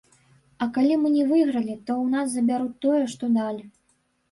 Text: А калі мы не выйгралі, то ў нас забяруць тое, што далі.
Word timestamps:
А 0.65 0.67
калі 0.77 0.95
мы 1.01 1.11
не 1.17 1.25
выйгралі, 1.33 1.75
то 1.91 1.99
ў 2.03 2.15
нас 2.15 2.27
забяруць 2.39 2.79
тое, 2.89 3.03
што 3.15 3.33
далі. 3.39 3.63